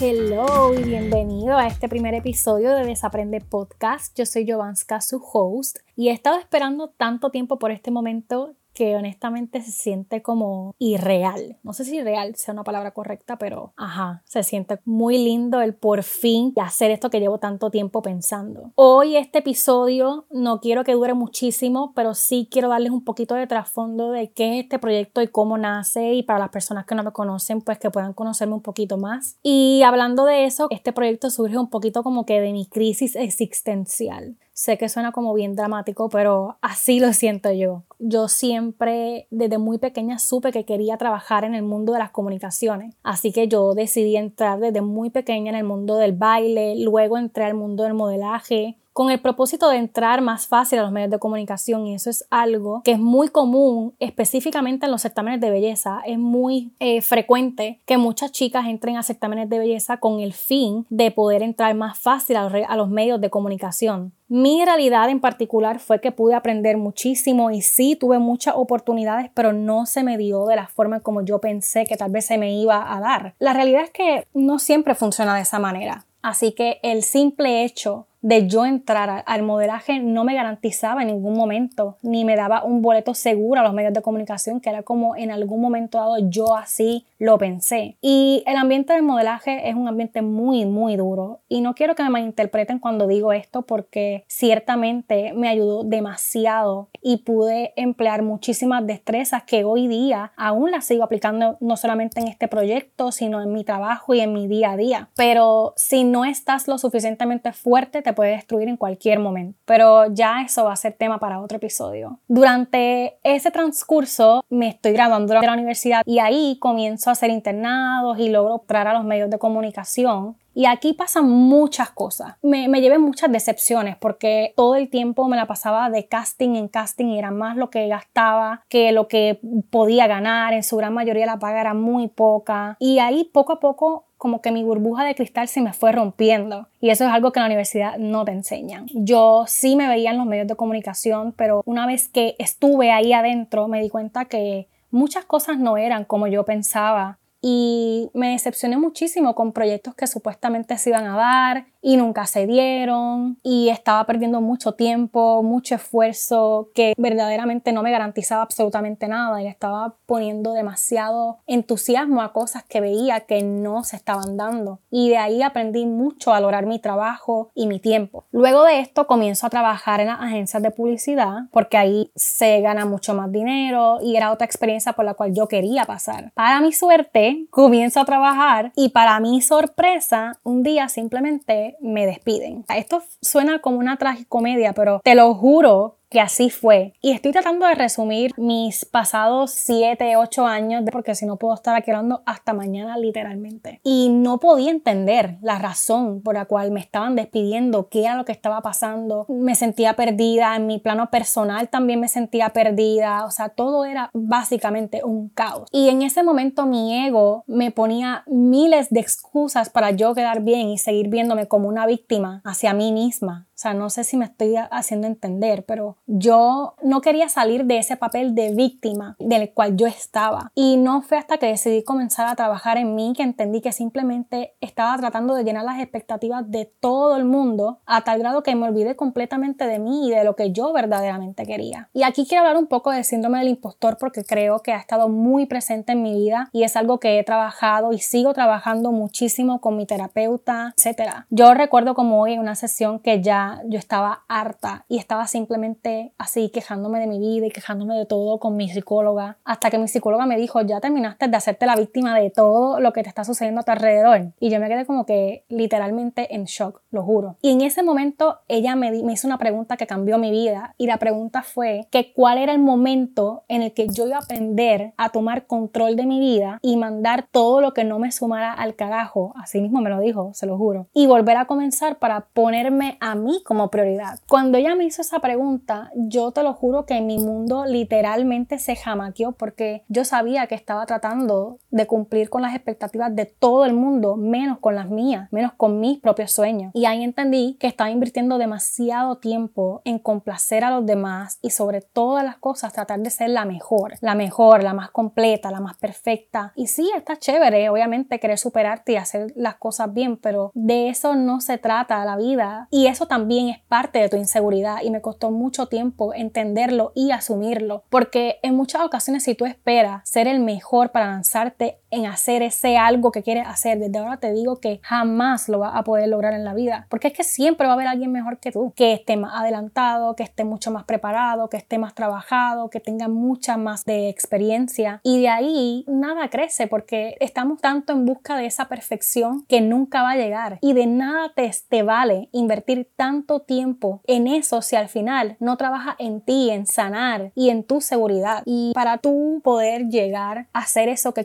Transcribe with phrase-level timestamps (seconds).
[0.00, 4.16] Hello y bienvenido a este primer episodio de Desaprende Podcast.
[4.16, 8.94] Yo soy Jovanska, su host, y he estado esperando tanto tiempo por este momento que
[8.94, 11.56] honestamente se siente como irreal.
[11.64, 15.74] No sé si irreal sea una palabra correcta, pero ajá, se siente muy lindo el
[15.74, 18.70] por fin hacer esto que llevo tanto tiempo pensando.
[18.76, 23.48] Hoy este episodio no quiero que dure muchísimo, pero sí quiero darles un poquito de
[23.48, 27.02] trasfondo de qué es este proyecto y cómo nace y para las personas que no
[27.02, 29.38] me conocen, pues que puedan conocerme un poquito más.
[29.42, 34.36] Y hablando de eso, este proyecto surge un poquito como que de mi crisis existencial.
[34.58, 37.84] Sé que suena como bien dramático, pero así lo siento yo.
[38.00, 42.96] Yo siempre, desde muy pequeña, supe que quería trabajar en el mundo de las comunicaciones.
[43.04, 47.44] Así que yo decidí entrar desde muy pequeña en el mundo del baile, luego entré
[47.44, 51.20] al mundo del modelaje, con el propósito de entrar más fácil a los medios de
[51.20, 56.00] comunicación y eso es algo que es muy común específicamente en los certámenes de belleza.
[56.04, 60.84] Es muy eh, frecuente que muchas chicas entren a certámenes de belleza con el fin
[60.90, 64.14] de poder entrar más fácil a los, a los medios de comunicación.
[64.26, 69.52] Mi realidad en particular fue que pude aprender muchísimo y sí tuve muchas oportunidades, pero
[69.52, 72.52] no se me dio de la forma como yo pensé que tal vez se me
[72.52, 73.36] iba a dar.
[73.38, 76.04] La realidad es que no siempre funciona de esa manera.
[76.20, 81.36] Así que el simple hecho de yo entrar al modelaje no me garantizaba en ningún
[81.36, 85.16] momento, ni me daba un boleto seguro a los medios de comunicación, que era como
[85.16, 87.96] en algún momento dado yo así lo pensé.
[88.00, 91.40] Y el ambiente del modelaje es un ambiente muy, muy duro.
[91.48, 97.18] Y no quiero que me malinterpreten cuando digo esto porque ciertamente me ayudó demasiado y
[97.18, 102.48] pude emplear muchísimas destrezas que hoy día aún las sigo aplicando no solamente en este
[102.48, 105.08] proyecto, sino en mi trabajo y en mi día a día.
[105.16, 109.58] Pero si no estás lo suficientemente fuerte, te puede destruir en cualquier momento.
[109.64, 112.18] Pero ya eso va a ser tema para otro episodio.
[112.26, 118.18] Durante ese transcurso me estoy graduando de la universidad y ahí comienzo a hacer internados
[118.18, 122.34] y logro entrar a los medios de comunicación y aquí pasan muchas cosas.
[122.42, 126.66] Me, me llevé muchas decepciones porque todo el tiempo me la pasaba de casting en
[126.66, 129.38] casting y era más lo que gastaba que lo que
[129.70, 130.54] podía ganar.
[130.54, 132.76] En su gran mayoría la paga era muy poca.
[132.80, 136.68] Y ahí poco a poco como que mi burbuja de cristal se me fue rompiendo.
[136.80, 138.86] Y eso es algo que en la universidad no te enseñan.
[138.92, 143.12] Yo sí me veía en los medios de comunicación, pero una vez que estuve ahí
[143.12, 148.76] adentro me di cuenta que muchas cosas no eran como yo pensaba y me decepcioné
[148.78, 154.04] muchísimo con proyectos que supuestamente se iban a dar y nunca se dieron y estaba
[154.04, 159.94] perdiendo mucho tiempo, mucho esfuerzo que verdaderamente no me garantizaba absolutamente nada y le estaba
[160.06, 165.42] poniendo demasiado entusiasmo a cosas que veía que no se estaban dando y de ahí
[165.42, 168.24] aprendí mucho a valorar mi trabajo y mi tiempo.
[168.32, 172.84] Luego de esto comienzo a trabajar en las agencias de publicidad porque ahí se gana
[172.86, 176.32] mucho más dinero y era otra experiencia por la cual yo quería pasar.
[176.34, 182.64] Para mi suerte comienzo a trabajar y para mi sorpresa un día simplemente me despiden.
[182.74, 186.94] Esto suena como una tragicomedia, pero te lo juro que así fue.
[187.00, 191.74] Y estoy tratando de resumir mis pasados 7, 8 años, porque si no puedo estar
[191.74, 193.80] aquí hablando hasta mañana literalmente.
[193.84, 198.24] Y no podía entender la razón por la cual me estaban despidiendo, qué era lo
[198.24, 199.26] que estaba pasando.
[199.28, 204.10] Me sentía perdida, en mi plano personal también me sentía perdida, o sea, todo era
[204.12, 205.68] básicamente un caos.
[205.72, 210.68] Y en ese momento mi ego me ponía miles de excusas para yo quedar bien
[210.68, 213.47] y seguir viéndome como una víctima hacia mí misma.
[213.58, 217.78] O sea, no sé si me estoy haciendo entender, pero yo no quería salir de
[217.78, 220.52] ese papel de víctima del cual yo estaba.
[220.54, 224.54] Y no fue hasta que decidí comenzar a trabajar en mí que entendí que simplemente
[224.60, 228.68] estaba tratando de llenar las expectativas de todo el mundo a tal grado que me
[228.68, 231.88] olvidé completamente de mí y de lo que yo verdaderamente quería.
[231.92, 235.08] Y aquí quiero hablar un poco del síndrome del impostor porque creo que ha estado
[235.08, 239.60] muy presente en mi vida y es algo que he trabajado y sigo trabajando muchísimo
[239.60, 241.24] con mi terapeuta, etc.
[241.30, 246.12] Yo recuerdo como hoy en una sesión que ya yo estaba harta y estaba simplemente
[246.18, 249.88] así quejándome de mi vida y quejándome de todo con mi psicóloga, hasta que mi
[249.88, 253.24] psicóloga me dijo, ya terminaste de hacerte la víctima de todo lo que te está
[253.24, 254.32] sucediendo a tu alrededor.
[254.40, 257.36] Y yo me quedé como que literalmente en shock, lo juro.
[257.42, 260.86] Y en ese momento ella me, me hizo una pregunta que cambió mi vida y
[260.86, 264.92] la pregunta fue que cuál era el momento en el que yo iba a aprender
[264.96, 268.74] a tomar control de mi vida y mandar todo lo que no me sumara al
[268.74, 272.96] carajo, así mismo me lo dijo, se lo juro, y volver a comenzar para ponerme
[273.00, 274.20] a mí como prioridad.
[274.28, 278.76] Cuando ella me hizo esa pregunta, yo te lo juro que mi mundo literalmente se
[278.76, 283.74] jamaqueó porque yo sabía que estaba tratando de cumplir con las expectativas de todo el
[283.74, 286.70] mundo, menos con las mías, menos con mis propios sueños.
[286.74, 291.80] Y ahí entendí que estaba invirtiendo demasiado tiempo en complacer a los demás y sobre
[291.80, 295.76] todas las cosas tratar de ser la mejor, la mejor, la más completa, la más
[295.76, 296.52] perfecta.
[296.56, 301.14] Y sí, está chévere, obviamente, querer superarte y hacer las cosas bien, pero de eso
[301.14, 302.68] no se trata la vida.
[302.70, 307.10] Y eso también es parte de tu inseguridad y me costó mucho tiempo entenderlo y
[307.10, 311.57] asumirlo, porque en muchas ocasiones si tú esperas ser el mejor para lanzarte
[311.90, 315.74] en hacer ese algo que quieres hacer, desde ahora te digo que jamás lo vas
[315.74, 318.38] a poder lograr en la vida, porque es que siempre va a haber alguien mejor
[318.38, 322.70] que tú, que esté más adelantado, que esté mucho más preparado, que esté más trabajado,
[322.70, 325.00] que tenga mucha más de experiencia.
[325.02, 330.02] Y de ahí nada crece porque estamos tanto en busca de esa perfección que nunca
[330.02, 330.58] va a llegar.
[330.60, 335.56] Y de nada te, te vale invertir tanto tiempo en eso si al final no
[335.56, 338.42] trabajas en ti, en sanar y en tu seguridad.
[338.44, 341.24] Y para tú poder llegar a ser eso que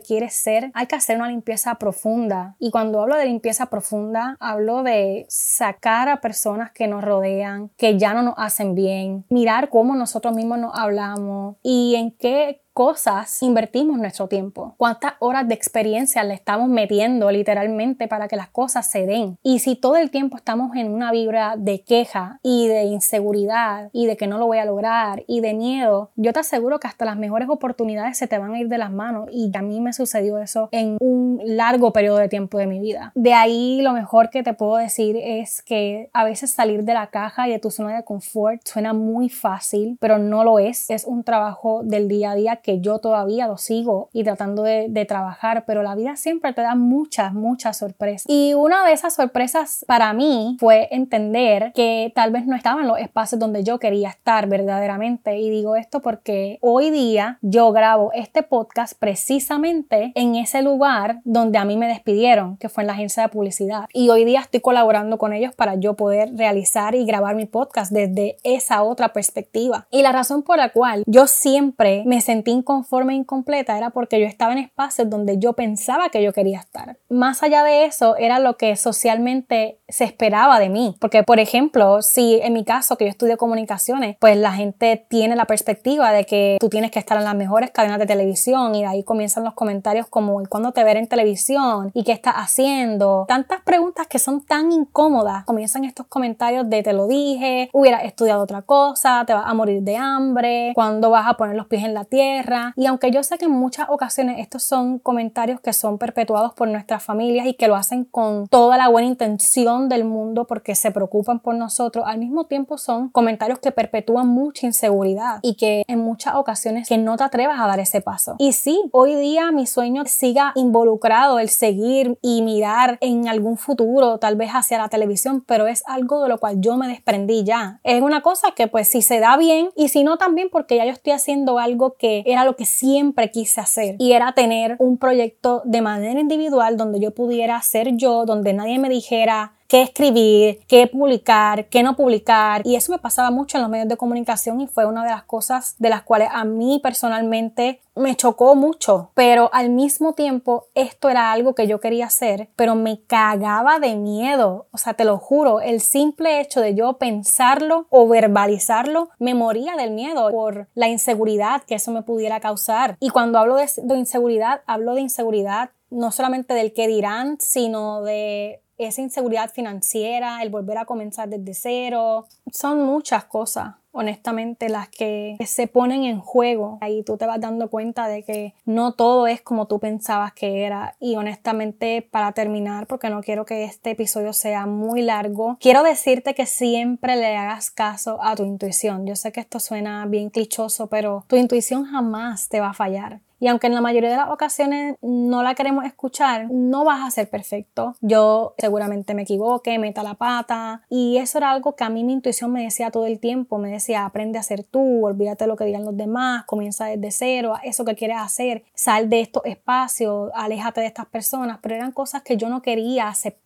[0.74, 2.56] hay que hacer una limpieza profunda.
[2.58, 7.98] Y cuando hablo de limpieza profunda, hablo de sacar a personas que nos rodean, que
[7.98, 13.40] ya no nos hacen bien, mirar cómo nosotros mismos nos hablamos y en qué cosas
[13.42, 18.90] invertimos nuestro tiempo, cuántas horas de experiencia le estamos metiendo literalmente para que las cosas
[18.90, 19.38] se den.
[19.44, 24.06] Y si todo el tiempo estamos en una vibra de queja y de inseguridad y
[24.06, 27.04] de que no lo voy a lograr y de miedo, yo te aseguro que hasta
[27.04, 29.92] las mejores oportunidades se te van a ir de las manos y a mí me
[29.92, 33.12] sucedió eso en un largo periodo de tiempo de mi vida.
[33.14, 37.06] De ahí lo mejor que te puedo decir es que a veces salir de la
[37.06, 40.90] caja y de tu zona de confort suena muy fácil, pero no lo es.
[40.90, 44.86] Es un trabajo del día a día que yo todavía lo sigo y tratando de,
[44.88, 48.24] de, trabajar, pero la vida siempre te da muchas, muchas sorpresas.
[48.26, 52.88] Y una de esas sorpresas para mí fue entender que tal vez no estaba en
[52.88, 55.38] los espacios donde yo quería estar verdaderamente.
[55.38, 61.58] Y digo esto porque hoy día yo grabo este podcast precisamente en ese lugar donde
[61.58, 63.88] a mí me despidieron, que fue en la agencia de publicidad.
[63.92, 67.92] Y hoy día estoy colaborando con ellos para yo poder realizar y grabar mi podcast
[67.92, 69.86] desde esa otra perspectiva.
[69.90, 74.20] Y la razón por la cual yo siempre me sentí inconforme e incompleta era porque
[74.20, 76.96] yo estaba en espacios donde yo pensaba que yo quería estar.
[77.08, 80.96] Más allá de eso, era lo que socialmente se esperaba de mí.
[81.00, 85.36] Porque, por ejemplo, si en mi caso, que yo estudio comunicaciones, pues la gente tiene
[85.36, 88.80] la perspectiva de que tú tienes que estar en las mejores cadenas de televisión y
[88.80, 91.90] de ahí comienzan los comentarios como ¿cuándo te veré en televisión?
[91.94, 93.24] ¿Y qué estás haciendo?
[93.28, 95.44] Tantas preguntas que son tan incómodas.
[95.44, 99.82] Comienzan estos comentarios de te lo dije, hubiera estudiado otra cosa, te vas a morir
[99.82, 102.43] de hambre, ¿cuándo vas a poner los pies en la tierra?
[102.76, 106.68] Y aunque yo sé que en muchas ocasiones estos son comentarios que son perpetuados por
[106.68, 110.90] nuestras familias y que lo hacen con toda la buena intención del mundo porque se
[110.90, 116.00] preocupan por nosotros, al mismo tiempo son comentarios que perpetúan mucha inseguridad y que en
[116.00, 118.36] muchas ocasiones que no te atrevas a dar ese paso.
[118.38, 124.18] Y sí, hoy día mi sueño siga involucrado el seguir y mirar en algún futuro,
[124.18, 127.80] tal vez hacia la televisión, pero es algo de lo cual yo me desprendí ya.
[127.84, 130.84] Es una cosa que pues si se da bien y si no también porque ya
[130.84, 133.96] yo estoy haciendo algo que era lo que siempre quise hacer.
[133.98, 138.78] Y era tener un proyecto de manera individual donde yo pudiera ser yo, donde nadie
[138.78, 142.62] me dijera qué escribir, qué publicar, qué no publicar.
[142.64, 145.24] Y eso me pasaba mucho en los medios de comunicación y fue una de las
[145.24, 149.10] cosas de las cuales a mí personalmente me chocó mucho.
[149.14, 153.96] Pero al mismo tiempo esto era algo que yo quería hacer, pero me cagaba de
[153.96, 154.66] miedo.
[154.72, 159.76] O sea, te lo juro, el simple hecho de yo pensarlo o verbalizarlo, me moría
[159.76, 162.96] del miedo por la inseguridad que eso me pudiera causar.
[163.00, 168.02] Y cuando hablo de, de inseguridad, hablo de inseguridad no solamente del que dirán, sino
[168.02, 174.88] de esa inseguridad financiera, el volver a comenzar desde cero, son muchas cosas honestamente las
[174.88, 176.78] que se ponen en juego.
[176.80, 180.64] Ahí tú te vas dando cuenta de que no todo es como tú pensabas que
[180.64, 180.96] era.
[181.00, 186.34] Y honestamente, para terminar, porque no quiero que este episodio sea muy largo, quiero decirte
[186.34, 189.06] que siempre le hagas caso a tu intuición.
[189.06, 193.20] Yo sé que esto suena bien clichoso, pero tu intuición jamás te va a fallar.
[193.44, 197.10] Y aunque en la mayoría de las ocasiones no la queremos escuchar, no vas a
[197.10, 197.94] ser perfecto.
[198.00, 200.80] Yo seguramente me equivoque, meta la pata.
[200.88, 203.58] Y eso era algo que a mí mi intuición me decía todo el tiempo.
[203.92, 207.84] Aprende a ser tú, olvídate de lo que digan los demás, comienza desde cero, eso
[207.84, 211.58] que quieres hacer, sal de estos espacios, aléjate de estas personas.
[211.62, 213.43] Pero eran cosas que yo no quería aceptar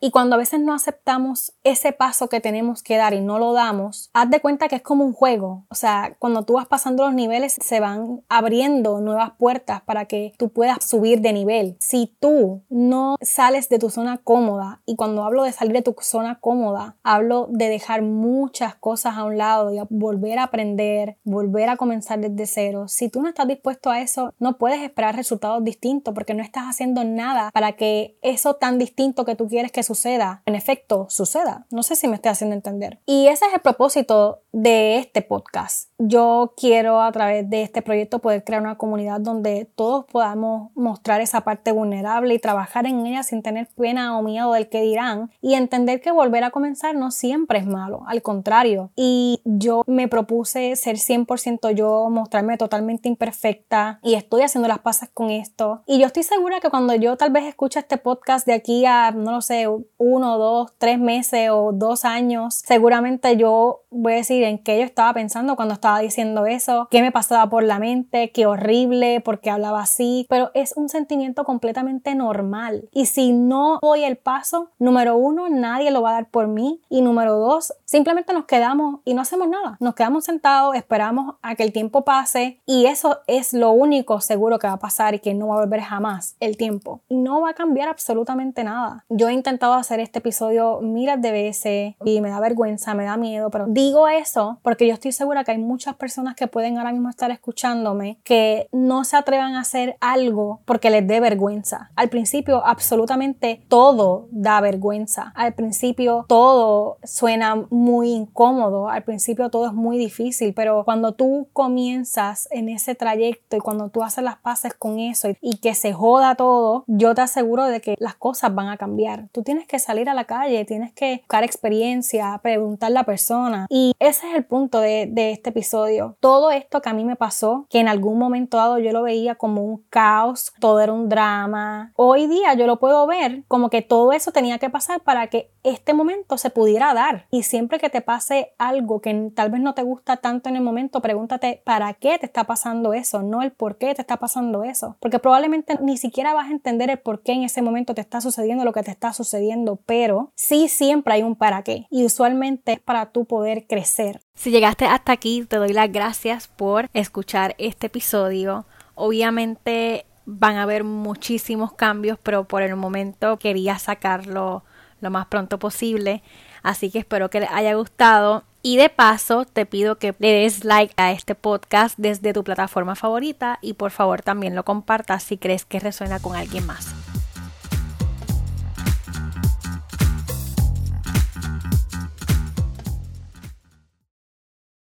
[0.00, 3.52] Y cuando a veces no aceptamos ese paso que tenemos que dar y no lo
[3.52, 5.66] damos, haz de cuenta que es como un juego.
[5.68, 10.32] O sea, cuando tú vas pasando los niveles, se van abriendo nuevas puertas para que
[10.38, 11.76] tú puedas subir de nivel.
[11.80, 15.94] Si tú no sales de tu zona cómoda, y cuando hablo de salir de tu
[16.00, 21.68] zona cómoda, hablo de dejar muchas cosas a un lado y volver a aprender, volver
[21.68, 22.88] a comenzar desde cero.
[22.88, 26.64] Si tú no estás dispuesto a eso, no puedes esperar resultados distintos porque no estás
[26.64, 31.66] haciendo nada para que eso tan distinto que tú quieres que suceda, en efecto, suceda.
[31.70, 33.00] No sé si me estoy haciendo entender.
[33.04, 35.90] Y ese es el propósito de este podcast.
[35.98, 41.20] Yo quiero a través de este proyecto poder crear una comunidad donde todos podamos mostrar
[41.20, 45.30] esa parte vulnerable y trabajar en ella sin tener pena o miedo del que dirán
[45.40, 48.90] y entender que volver a comenzar no siempre es malo, al contrario.
[48.96, 55.10] Y yo me propuse ser 100% yo, mostrarme totalmente imperfecta y estoy haciendo las pasas
[55.12, 55.82] con esto.
[55.86, 59.10] Y yo estoy segura que cuando yo tal vez escuche este podcast de aquí a,
[59.10, 59.66] no lo sé,
[59.98, 64.84] uno, dos, tres meses o dos años, seguramente yo voy a decir en qué yo
[64.84, 69.40] estaba pensando cuando estaba diciendo eso, qué me pasaba por la mente, qué horrible, por
[69.40, 72.88] qué hablaba así, pero es un sentimiento completamente normal.
[72.92, 76.80] Y si no doy el paso, número uno, nadie lo va a dar por mí
[76.88, 79.76] y número dos, simplemente nos quedamos y no hacemos nada.
[79.80, 84.58] Nos quedamos sentados, esperamos a que el tiempo pase y eso es lo único seguro
[84.58, 87.00] que va a pasar y que no va a volver jamás, el tiempo.
[87.08, 89.04] Y no va a cambiar absolutamente nada.
[89.08, 93.16] Yo he intentado hacer este episodio miles de veces y me da vergüenza, me da
[93.16, 96.92] miedo, pero digo eso porque yo estoy segura que hay muchas personas que pueden ahora
[96.92, 101.90] mismo estar escuchándome que no se atrevan a hacer algo porque les dé vergüenza.
[101.96, 105.32] Al principio absolutamente todo da vergüenza.
[105.34, 108.88] Al principio todo suena muy incómodo.
[108.88, 113.88] Al principio todo es muy difícil, pero cuando tú comienzas en ese trayecto y cuando
[113.88, 117.80] tú haces las paces con eso y, que se joda todo, yo te aseguro de
[117.80, 119.28] que las cosas van a cambiar.
[119.32, 123.66] Tú tienes que salir a la calle, tienes que buscar experiencia, preguntar a la persona.
[123.72, 126.16] Y ese es el punto de, de este episodio.
[126.18, 129.36] Todo esto que a mí me pasó, que en algún momento dado yo lo veía
[129.36, 131.92] como un caos, todo era un drama.
[131.94, 135.52] Hoy día yo lo puedo ver como que todo eso tenía que pasar para que
[135.62, 137.26] este momento se pudiera dar.
[137.30, 140.62] Y siempre que te pase algo que tal vez no te gusta tanto en el
[140.62, 144.64] momento, pregúntate para qué te está pasando eso, no el por qué te está pasando
[144.64, 144.96] eso.
[144.98, 148.20] Porque probablemente ni siquiera vas a entender el por qué en ese momento te está
[148.20, 151.86] sucediendo lo que te está sucediendo, pero sí siempre hay un para qué.
[151.90, 153.26] Y usualmente es para tú
[153.66, 154.20] crecer.
[154.34, 158.66] Si llegaste hasta aquí, te doy las gracias por escuchar este episodio.
[158.94, 164.64] Obviamente van a haber muchísimos cambios, pero por el momento quería sacarlo
[165.00, 166.22] lo más pronto posible.
[166.62, 168.44] Así que espero que les haya gustado.
[168.62, 172.94] Y de paso, te pido que le des like a este podcast desde tu plataforma
[172.94, 176.94] favorita y por favor también lo compartas si crees que resuena con alguien más.